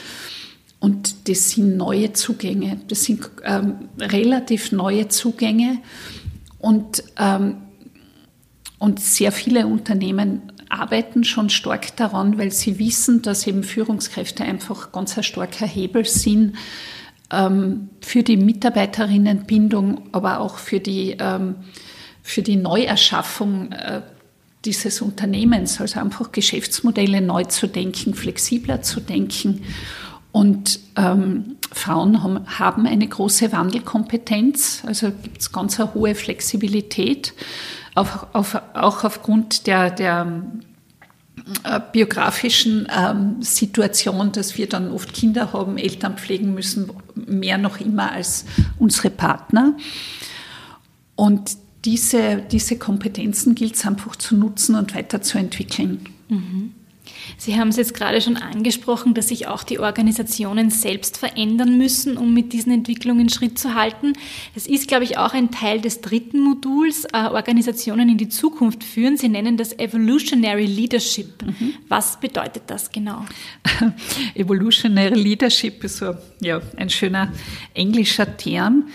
[0.81, 5.83] Und das sind neue Zugänge, das sind ähm, relativ neue Zugänge.
[6.59, 7.57] Und, ähm,
[8.79, 14.93] und sehr viele Unternehmen arbeiten schon stark daran, weil sie wissen, dass eben Führungskräfte einfach
[14.93, 16.57] ganz ein starker Hebel sind
[18.01, 21.57] für die Mitarbeiterinnenbindung, aber auch für die, ähm,
[22.23, 24.03] für die Neuerschaffung äh,
[24.65, 29.63] dieses Unternehmens, also einfach Geschäftsmodelle neu zu denken, flexibler zu denken.
[30.31, 32.23] Und ähm, Frauen
[32.59, 37.35] haben, eine große Wandelkompetenz, also gibt es ganz eine hohe Flexibilität,
[37.95, 40.43] auch, auf, auch aufgrund der, der
[41.93, 48.13] biografischen ähm, Situation, dass wir dann oft Kinder haben, Eltern pflegen müssen, mehr noch immer
[48.13, 48.45] als
[48.79, 49.77] unsere Partner.
[51.17, 56.09] Und diese, diese Kompetenzen gilt es einfach zu nutzen und weiterzuentwickeln.
[56.29, 56.75] Mhm.
[57.45, 62.17] Sie haben es jetzt gerade schon angesprochen, dass sich auch die Organisationen selbst verändern müssen,
[62.17, 64.13] um mit diesen Entwicklungen Schritt zu halten.
[64.55, 68.85] Das ist, glaube ich, auch ein Teil des dritten Moduls, äh, Organisationen in die Zukunft
[68.85, 69.17] führen.
[69.17, 71.43] Sie nennen das Evolutionary Leadership.
[71.43, 71.75] Mhm.
[71.89, 73.25] Was bedeutet das genau?
[74.37, 77.33] Evolutionary Leadership ist so ja, ein schöner
[77.75, 78.87] englischer Term.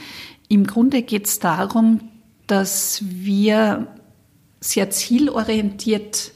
[0.47, 1.99] Im Grunde geht es darum,
[2.47, 3.87] dass wir
[4.61, 6.31] sehr zielorientiert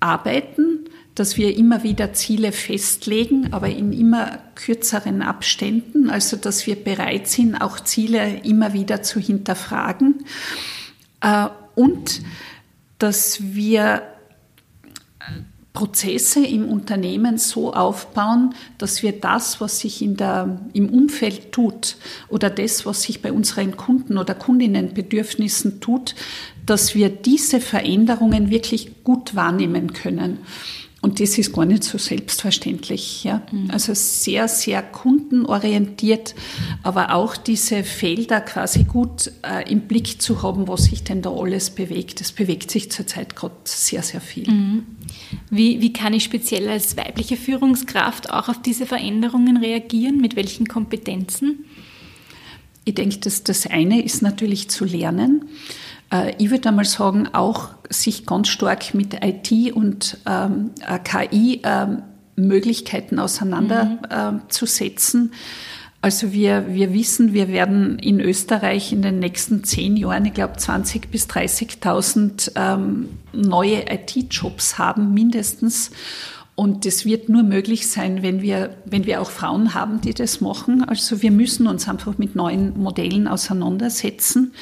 [0.00, 6.76] arbeiten dass wir immer wieder Ziele festlegen, aber in immer kürzeren Abständen, also dass wir
[6.76, 10.24] bereit sind, auch Ziele immer wieder zu hinterfragen
[11.20, 12.20] äh, und
[12.98, 14.02] dass wir
[15.72, 21.96] Prozesse im Unternehmen so aufbauen, dass wir das, was sich in der, im Umfeld tut
[22.28, 26.14] oder das, was sich bei unseren Kunden oder Kundinnenbedürfnissen tut,
[26.66, 30.38] dass wir diese Veränderungen wirklich gut wahrnehmen können.
[31.00, 33.22] Und das ist gar nicht so selbstverständlich.
[33.22, 33.42] Ja?
[33.52, 33.70] Mhm.
[33.70, 36.34] Also sehr, sehr kundenorientiert,
[36.82, 41.30] aber auch diese Felder quasi gut äh, im Blick zu haben, was sich denn da
[41.30, 42.20] alles bewegt.
[42.20, 44.50] Es bewegt sich zurzeit gerade sehr, sehr viel.
[44.50, 44.86] Mhm.
[45.50, 50.20] Wie, wie kann ich speziell als weibliche Führungskraft auch auf diese Veränderungen reagieren?
[50.20, 51.64] Mit welchen Kompetenzen?
[52.84, 55.44] Ich denke, dass das eine ist natürlich zu lernen.
[56.10, 61.62] Äh, ich würde einmal sagen, auch sich ganz stark mit IT und ähm, äh, KI
[61.64, 62.02] ähm,
[62.36, 65.22] Möglichkeiten auseinanderzusetzen.
[65.22, 65.30] Mhm.
[66.00, 70.54] Also wir, wir wissen, wir werden in Österreich in den nächsten zehn Jahren, ich glaube,
[70.54, 75.90] 20.000 bis 30.000 ähm, neue IT-Jobs haben, mindestens.
[76.54, 80.40] Und das wird nur möglich sein, wenn wir, wenn wir auch Frauen haben, die das
[80.40, 80.84] machen.
[80.84, 84.52] Also wir müssen uns einfach mit neuen Modellen auseinandersetzen.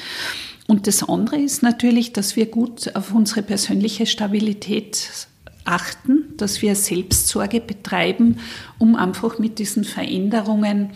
[0.67, 5.27] Und das andere ist natürlich, dass wir gut auf unsere persönliche Stabilität
[5.63, 8.39] achten, dass wir Selbstsorge betreiben,
[8.77, 10.91] um einfach mit diesen Veränderungen,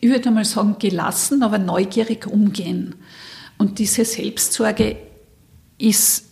[0.00, 2.94] ich würde mal sagen, gelassen, aber neugierig umgehen.
[3.56, 4.96] Und diese Selbstsorge
[5.78, 6.26] ist,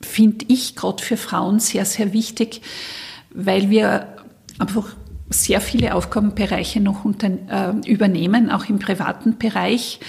[0.00, 2.60] finde ich, gerade für Frauen sehr, sehr wichtig,
[3.30, 4.16] weil wir
[4.58, 4.94] einfach
[5.30, 10.00] sehr viele Aufgabenbereiche noch unter, äh, übernehmen, auch im privaten Bereich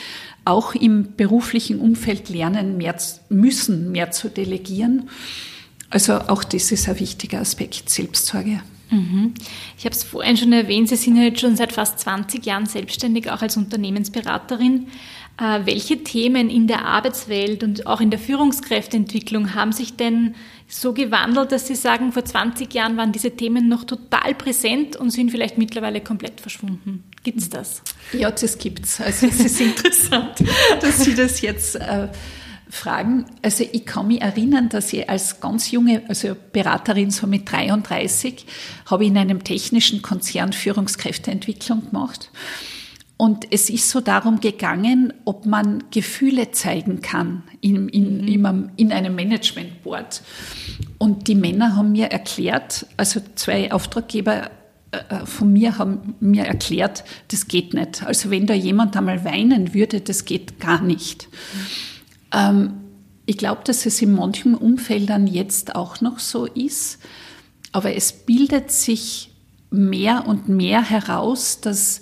[0.45, 2.95] auch im beruflichen Umfeld lernen mehr,
[3.30, 5.10] müssen, mehr zu delegieren.
[5.89, 8.62] Also auch das ist ein wichtiger Aspekt, Selbstsorge.
[8.91, 9.34] Mhm.
[9.78, 12.65] Ich habe es vorhin schon erwähnt, Sie sind ja jetzt schon seit fast 20 Jahren
[12.65, 14.88] selbstständig, auch als Unternehmensberaterin.
[15.39, 20.36] Äh, welche Themen in der Arbeitswelt und auch in der Führungskräfteentwicklung haben sich denn
[20.67, 25.12] so gewandelt, dass Sie sagen, vor 20 Jahren waren diese Themen noch total präsent und
[25.12, 27.06] sind vielleicht mittlerweile komplett verschwunden?
[27.23, 27.82] Gibt es das?
[28.12, 28.99] Ja, das gibt es.
[28.99, 30.43] Also es ist interessant,
[30.82, 32.10] dass Sie das jetzt äh,
[32.69, 33.25] fragen.
[33.41, 38.45] Also ich kann mich erinnern, dass ich als ganz junge, also Beraterin so mit 33,
[38.88, 42.30] habe ich in einem technischen Konzern Führungskräfteentwicklung gemacht.
[43.21, 48.71] Und es ist so darum gegangen, ob man Gefühle zeigen kann in, in, mhm.
[48.77, 50.21] in einem Managementboard.
[50.99, 54.49] Und die Männer haben mir erklärt, also zwei Auftraggeber
[54.91, 58.03] äh, äh, von mir haben mir erklärt, das geht nicht.
[58.03, 61.27] Also wenn da jemand einmal weinen würde, das geht gar nicht.
[61.27, 61.67] Mhm.
[62.32, 62.73] Ähm,
[63.25, 66.99] ich glaube, dass es in manchen Umfeldern jetzt auch noch so ist,
[67.73, 69.32] aber es bildet sich
[69.71, 71.99] mehr und mehr heraus, dass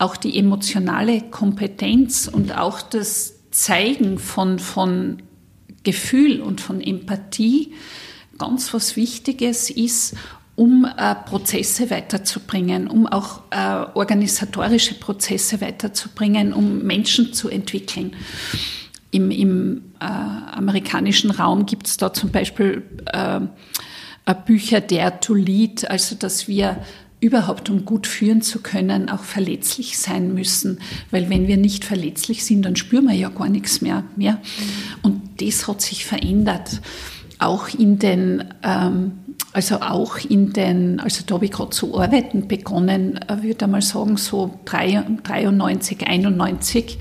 [0.00, 5.22] auch die emotionale Kompetenz und auch das Zeigen von, von
[5.82, 7.74] Gefühl und von Empathie
[8.38, 10.16] ganz was Wichtiges ist,
[10.56, 18.16] um äh, Prozesse weiterzubringen, um auch äh, organisatorische Prozesse weiterzubringen, um Menschen zu entwickeln.
[19.10, 23.40] Im, im äh, amerikanischen Raum gibt es da zum Beispiel äh,
[24.46, 26.82] Bücher Dare to Lead, also dass wir
[27.20, 30.80] überhaupt um gut führen zu können, auch verletzlich sein müssen.
[31.10, 34.04] Weil wenn wir nicht verletzlich sind, dann spüren wir ja gar nichts mehr.
[34.16, 34.40] mehr.
[35.02, 36.80] Und das hat sich verändert.
[37.38, 39.12] Auch in den, ähm,
[39.52, 43.66] also auch in den, also da habe ich gerade zu arbeiten begonnen, äh, würde ich
[43.66, 46.98] mal sagen, so 93, 91,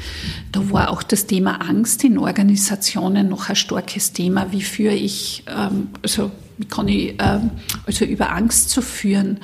[0.52, 4.52] da war auch das Thema Angst in Organisationen noch ein starkes Thema.
[4.52, 7.52] Wie führe ich, ähm, also wie kann ich, ähm,
[7.86, 9.40] also über Angst zu führen.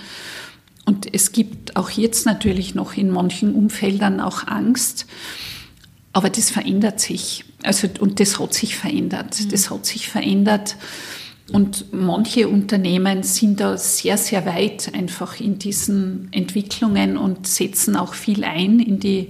[0.86, 5.08] Und es gibt auch jetzt natürlich noch in manchen Umfeldern auch Angst,
[6.14, 7.44] aber das verändert sich.
[7.64, 9.38] Also, und das hat sich verändert.
[9.38, 9.50] Mhm.
[9.50, 10.78] Das hat sich verändert.
[11.52, 18.14] Und manche Unternehmen sind da sehr, sehr weit einfach in diesen Entwicklungen und setzen auch
[18.14, 19.30] viel ein in die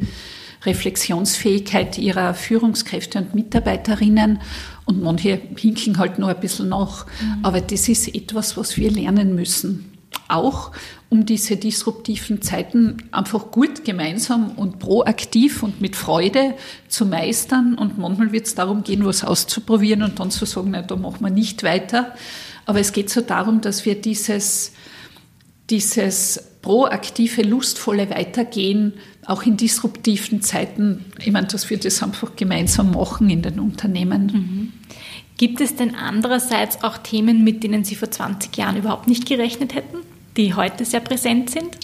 [0.63, 4.39] Reflexionsfähigkeit ihrer Führungskräfte und Mitarbeiterinnen.
[4.85, 7.05] Und manche hinken halt noch ein bisschen nach.
[7.05, 7.39] Mhm.
[7.43, 9.94] Aber das ist etwas, was wir lernen müssen
[10.27, 10.71] auch
[11.09, 16.55] um diese disruptiven Zeiten einfach gut gemeinsam und proaktiv und mit Freude
[16.87, 17.75] zu meistern.
[17.75, 21.21] Und manchmal wird es darum gehen, was auszuprobieren und dann zu sagen, na, da machen
[21.21, 22.13] wir nicht weiter.
[22.65, 24.73] Aber es geht so darum, dass wir dieses,
[25.69, 28.93] dieses proaktive, lustvolle Weitergehen
[29.25, 34.25] auch in disruptiven Zeiten, ich meine, dass wir das einfach gemeinsam machen in den Unternehmen.
[34.25, 34.73] Mhm.
[35.37, 39.75] Gibt es denn andererseits auch Themen, mit denen Sie vor 20 Jahren überhaupt nicht gerechnet
[39.75, 39.94] hätten?
[40.37, 41.77] Die heute sehr präsent sind?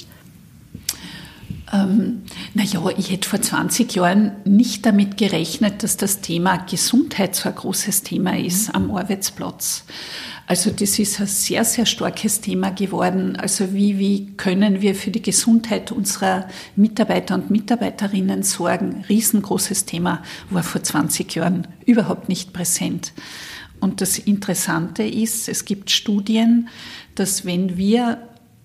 [1.73, 7.47] Ähm, naja, ich hätte vor 20 Jahren nicht damit gerechnet, dass das Thema Gesundheit so
[7.47, 9.85] ein großes Thema ist am Arbeitsplatz.
[10.47, 13.37] Also das ist ein sehr, sehr starkes Thema geworden.
[13.37, 19.05] Also wie, wie können wir für die Gesundheit unserer Mitarbeiter und Mitarbeiterinnen sorgen?
[19.07, 23.13] Riesengroßes Thema, war vor 20 Jahren überhaupt nicht präsent.
[23.79, 26.67] Und das Interessante ist, es gibt Studien,
[27.15, 28.17] dass wenn wir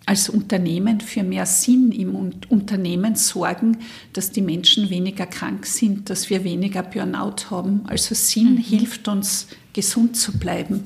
[0.07, 2.15] als Unternehmen für mehr Sinn im
[2.49, 3.79] Unternehmen sorgen,
[4.13, 7.83] dass die Menschen weniger krank sind, dass wir weniger Burnout haben.
[7.87, 8.59] Also Sinn mhm.
[8.59, 10.85] hilft uns, gesund zu bleiben.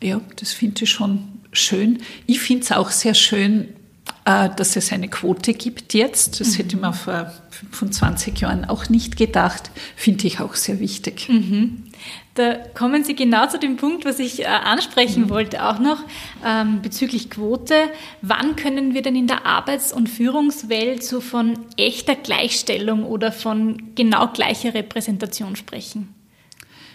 [0.00, 1.98] Ja, das finde ich schon schön.
[2.26, 3.68] Ich finde es auch sehr schön,
[4.24, 6.40] äh, dass es eine Quote gibt jetzt.
[6.40, 6.54] Das mhm.
[6.54, 7.32] hätte man vor
[7.72, 9.70] 25 Jahren auch nicht gedacht.
[9.96, 11.28] Finde ich auch sehr wichtig.
[11.28, 11.84] Mhm.
[12.34, 15.30] Da kommen Sie genau zu dem Punkt, was ich äh, ansprechen mhm.
[15.30, 15.98] wollte, auch noch
[16.44, 17.74] ähm, bezüglich Quote.
[18.22, 23.94] Wann können wir denn in der Arbeits- und Führungswelt so von echter Gleichstellung oder von
[23.94, 26.12] genau gleicher Repräsentation sprechen?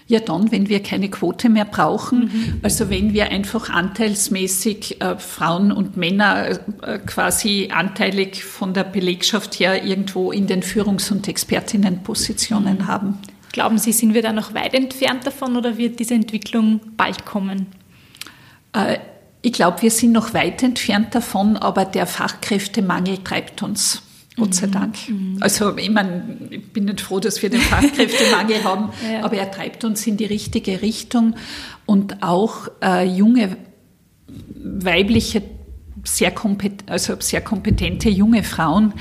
[0.10, 2.60] Ja, dann, wenn wir keine Quote mehr brauchen, mhm.
[2.64, 9.60] also wenn wir einfach anteilsmäßig äh, Frauen und Männer äh, quasi anteilig von der Belegschaft
[9.60, 12.88] her irgendwo in den Führungs- und Expertinnenpositionen mhm.
[12.88, 13.20] haben.
[13.52, 17.68] Glauben Sie, sind wir da noch weit entfernt davon oder wird diese Entwicklung bald kommen?
[18.74, 18.98] Äh,
[19.42, 24.02] ich glaube, wir sind noch weit entfernt davon, aber der Fachkräftemangel treibt uns.
[24.36, 24.72] Gott sei mhm.
[24.72, 25.10] Dank.
[25.10, 25.38] Mhm.
[25.40, 29.24] Also ich, mein, ich bin nicht froh, dass wir den Fachkräftemangel haben, ja.
[29.24, 31.36] aber er treibt uns in die richtige Richtung
[31.86, 33.58] und auch äh, junge
[34.56, 35.42] weibliche
[36.04, 38.94] sehr, kompet also sehr kompetente junge Frauen,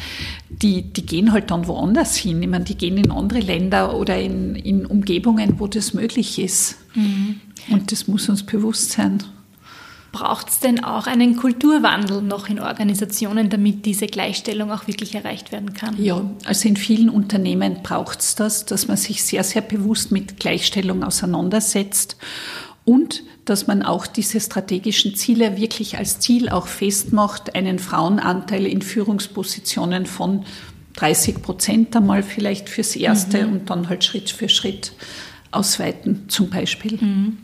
[0.50, 2.42] die, die gehen halt dann woanders hin.
[2.42, 6.76] Ich meine, die gehen in andere Länder oder in, in Umgebungen, wo das möglich ist.
[6.94, 7.40] Mhm.
[7.70, 9.22] Und das muss uns bewusst sein.
[10.10, 15.52] Braucht es denn auch einen Kulturwandel noch in Organisationen, damit diese Gleichstellung auch wirklich erreicht
[15.52, 16.02] werden kann?
[16.02, 20.40] Ja, also in vielen Unternehmen braucht es das, dass man sich sehr, sehr bewusst mit
[20.40, 22.16] Gleichstellung auseinandersetzt
[22.88, 28.80] und dass man auch diese strategischen Ziele wirklich als Ziel auch festmacht, einen Frauenanteil in
[28.80, 30.46] Führungspositionen von
[30.96, 33.52] 30 Prozent einmal vielleicht fürs Erste mhm.
[33.52, 34.92] und dann halt Schritt für Schritt
[35.50, 36.96] ausweiten zum Beispiel.
[36.98, 37.36] Mhm.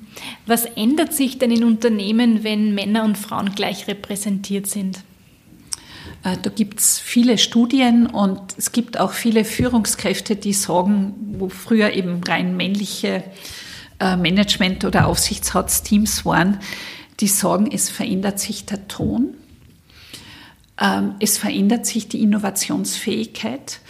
[0.47, 5.01] Was ändert sich denn in Unternehmen, wenn Männer und Frauen gleich repräsentiert sind?
[6.23, 11.51] Äh, da gibt es viele Studien und es gibt auch viele Führungskräfte, die sagen, wo
[11.51, 13.25] früher eben rein männliche
[13.99, 16.59] Management- oder Aufsichtsratsteams waren,
[17.21, 19.35] die sagen, es verändert sich der Ton,
[20.81, 23.81] ähm, es verändert sich die Innovationsfähigkeit.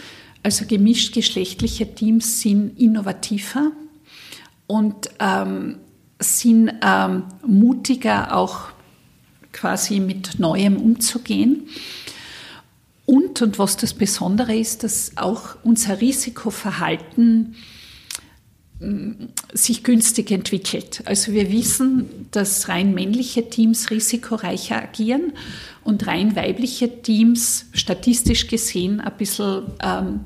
[0.43, 3.71] Also gemischt geschlechtliche Teams sind innovativer
[4.67, 5.77] und ähm,
[6.19, 8.69] sind ähm, mutiger, auch
[9.51, 11.67] quasi mit Neuem umzugehen.
[13.05, 17.55] Und, und was das Besondere ist, dass auch unser Risikoverhalten
[19.53, 21.01] sich günstig entwickelt.
[21.05, 25.33] Also wir wissen, dass rein männliche Teams risikoreicher agieren
[25.83, 30.19] und rein weibliche Teams statistisch gesehen ein bisschen ähm,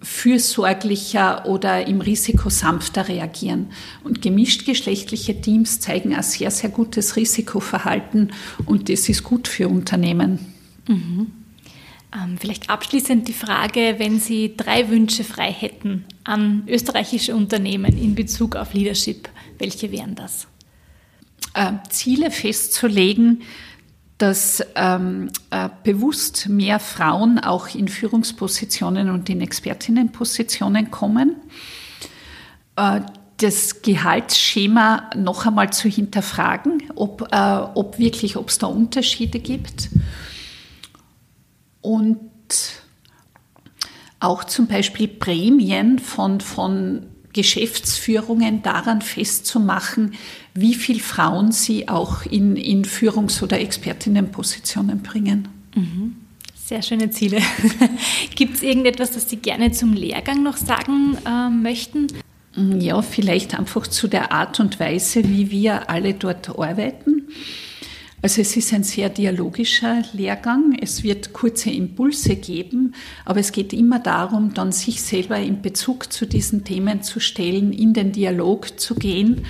[0.00, 3.68] fürsorglicher oder im Risiko sanfter reagieren.
[4.04, 8.32] Und gemischtgeschlechtliche Teams zeigen ein sehr, sehr gutes Risikoverhalten
[8.64, 10.38] und das ist gut für Unternehmen.
[10.86, 11.37] Mhm.
[12.14, 18.14] Ähm, vielleicht abschließend die Frage, wenn Sie drei Wünsche frei hätten an österreichische Unternehmen in
[18.14, 20.46] Bezug auf Leadership, welche wären das?
[21.54, 23.42] Äh, Ziele festzulegen,
[24.16, 31.36] dass ähm, äh, bewusst mehr Frauen auch in Führungspositionen und in Expertinnenpositionen kommen.
[32.76, 33.02] Äh,
[33.36, 39.90] das Gehaltsschema noch einmal zu hinterfragen, ob, äh, ob wirklich, ob es da Unterschiede gibt.
[41.80, 42.18] Und
[44.20, 50.14] auch zum Beispiel Prämien von, von Geschäftsführungen daran festzumachen,
[50.54, 55.48] wie viele Frauen sie auch in, in Führungs- oder Expertinnenpositionen bringen.
[55.74, 56.16] Mhm.
[56.54, 57.40] Sehr schöne Ziele.
[58.34, 62.08] Gibt es irgendetwas, das Sie gerne zum Lehrgang noch sagen äh, möchten?
[62.56, 67.28] Ja, vielleicht einfach zu der Art und Weise, wie wir alle dort arbeiten.
[68.20, 70.76] Also es ist ein sehr dialogischer Lehrgang.
[70.80, 76.12] Es wird kurze Impulse geben, aber es geht immer darum, dann sich selber in Bezug
[76.12, 79.46] zu diesen Themen zu stellen, in den Dialog zu gehen.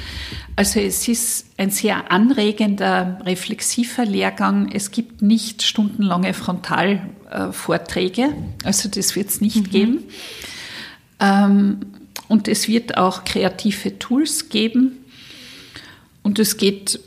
[0.54, 4.70] Also es ist ein sehr anregender, reflexiver Lehrgang.
[4.70, 8.34] Es gibt nicht stundenlange Frontalvorträge,
[8.64, 9.70] also das wird es nicht mhm.
[9.70, 10.04] geben.
[11.20, 11.78] Ähm,
[12.28, 14.98] und es wird auch kreative Tools geben.
[16.22, 17.00] Und es geht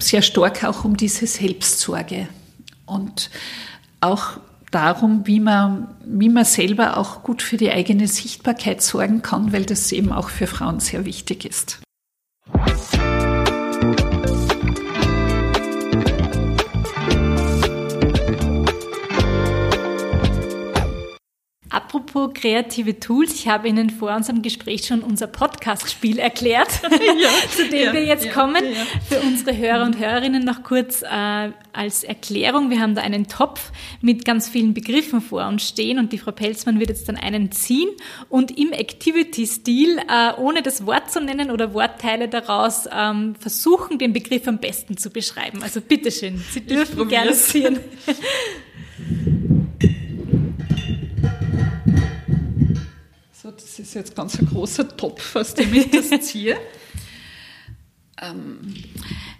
[0.00, 2.28] sehr stark auch um diese Selbstsorge
[2.86, 3.30] und
[4.00, 4.38] auch
[4.70, 9.64] darum, wie man, wie man selber auch gut für die eigene Sichtbarkeit sorgen kann, weil
[9.64, 11.80] das eben auch für Frauen sehr wichtig ist.
[21.70, 27.68] Apropos kreative Tools, ich habe Ihnen vor unserem Gespräch schon unser Podcast-Spiel erklärt, ja, zu
[27.68, 28.62] dem ja, wir jetzt ja, kommen.
[29.06, 32.70] Für unsere Hörer und Hörerinnen noch kurz äh, als Erklärung.
[32.70, 36.32] Wir haben da einen Topf mit ganz vielen Begriffen vor uns stehen und die Frau
[36.32, 37.90] Pelzmann wird jetzt dann einen ziehen
[38.30, 44.14] und im Activity-Stil, äh, ohne das Wort zu nennen oder Wortteile daraus, ähm, versuchen, den
[44.14, 45.62] Begriff am besten zu beschreiben.
[45.62, 47.78] Also bitteschön, Sie dürfen gerne ziehen.
[53.88, 56.58] ist jetzt ganz ein großer Topf, aus dem ich das ziehe.
[58.20, 58.74] ähm,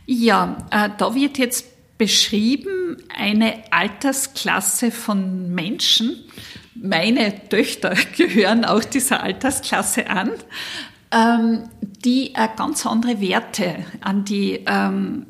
[0.06, 1.66] ja, äh, da wird jetzt
[1.98, 6.16] beschrieben eine Altersklasse von Menschen.
[6.74, 10.30] Meine Töchter gehören auch dieser Altersklasse an,
[11.10, 15.26] ähm, die äh, ganz andere Werte an die ähm,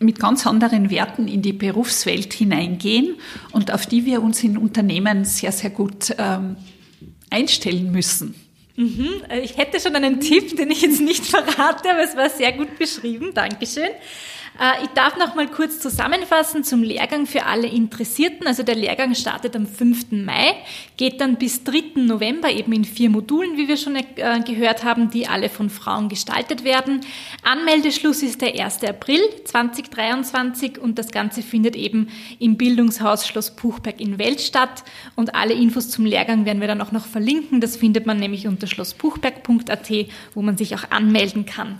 [0.00, 3.16] mit ganz anderen Werten in die Berufswelt hineingehen
[3.52, 6.56] und auf die wir uns in Unternehmen sehr, sehr gut ähm,
[7.30, 8.34] einstellen müssen.
[8.76, 9.22] Mhm.
[9.42, 12.78] Ich hätte schon einen Tipp, den ich jetzt nicht verrate, aber es war sehr gut
[12.78, 13.32] beschrieben.
[13.34, 13.90] Dankeschön.
[14.58, 18.46] Äh, ich darf noch mal kurz zusammenfassen zum Lehrgang für alle Interessierten.
[18.46, 20.12] Also der Lehrgang startet am 5.
[20.12, 20.54] Mai,
[20.96, 22.02] geht dann bis 3.
[22.02, 24.04] November eben in vier Modulen, wie wir schon äh,
[24.44, 27.00] gehört haben, die alle von Frauen gestaltet werden.
[27.42, 28.84] Anmeldeschluss ist der 1.
[28.84, 34.84] April 2023 und das Ganze findet eben im Bildungshaus Schloss Buchberg in Welt statt.
[35.16, 37.60] Und alle Infos zum Lehrgang werden wir dann auch noch verlinken.
[37.60, 39.90] Das findet man nämlich unter schlossbuchberg.at,
[40.34, 41.78] wo man sich auch anmelden kann.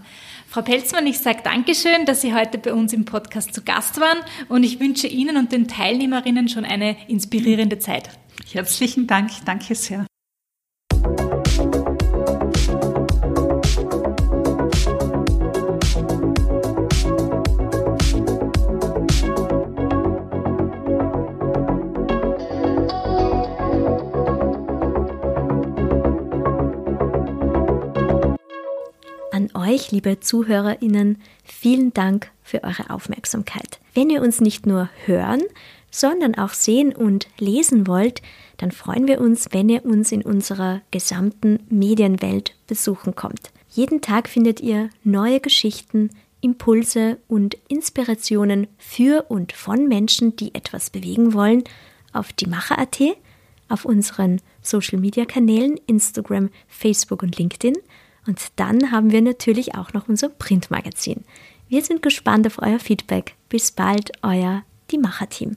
[0.50, 4.18] Frau Pelzmann, ich sage Dankeschön, dass Sie heute bei uns im Podcast zu Gast waren
[4.48, 8.10] und ich wünsche Ihnen und den Teilnehmerinnen schon eine inspirierende Zeit.
[8.50, 10.09] Herzlichen Dank, danke sehr.
[29.60, 33.78] Euch, liebe ZuhörerInnen, vielen Dank für eure Aufmerksamkeit.
[33.94, 35.42] Wenn ihr uns nicht nur hören,
[35.90, 38.22] sondern auch sehen und lesen wollt,
[38.56, 43.50] dann freuen wir uns, wenn ihr uns in unserer gesamten Medienwelt besuchen kommt.
[43.68, 50.90] Jeden Tag findet ihr neue Geschichten, Impulse und Inspirationen für und von Menschen, die etwas
[50.90, 51.64] bewegen wollen,
[52.12, 53.00] auf die Macher.at,
[53.68, 57.74] auf unseren Social Media Kanälen Instagram, Facebook und LinkedIn
[58.26, 61.24] und dann haben wir natürlich auch noch unser Printmagazin.
[61.68, 63.36] Wir sind gespannt auf euer Feedback.
[63.48, 65.56] Bis bald, euer Die Macher-Team.